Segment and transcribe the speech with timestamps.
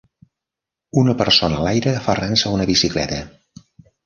[1.01, 3.23] Una persona a l'aire aferrant-se a una bicicleta.